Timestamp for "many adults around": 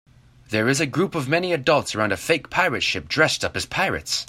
1.29-2.11